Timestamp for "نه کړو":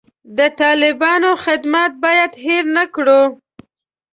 2.77-3.21